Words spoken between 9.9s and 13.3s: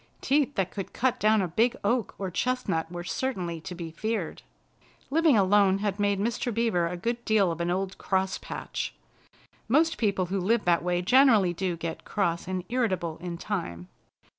people who live that way generally do get cross and irritable